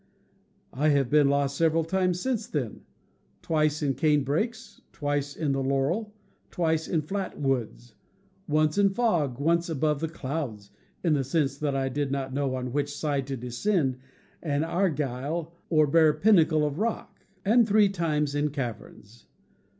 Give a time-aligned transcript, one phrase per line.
[0.73, 2.81] I have been lost several times since then—
[3.43, 6.15] twice in canebrakes, twice in the laurel,
[6.49, 7.93] twice in flat woods,
[8.49, 8.81] Tfi "R' k
[9.43, 10.71] ^^*^®^^^°^'^^^^ above the clouds
[11.03, 13.99] (in the sense that I did not know on which side to descend
[14.41, 19.27] from an aiguille or bare pinnacle of rock), and three times in caverns.